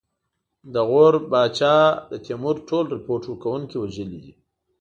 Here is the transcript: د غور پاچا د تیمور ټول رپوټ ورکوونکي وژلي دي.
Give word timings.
د 0.73 0.75
غور 0.89 1.13
پاچا 1.29 1.75
د 2.11 2.13
تیمور 2.25 2.55
ټول 2.67 2.85
رپوټ 2.95 3.21
ورکوونکي 3.27 3.75
وژلي 3.79 4.19
دي. 4.25 4.33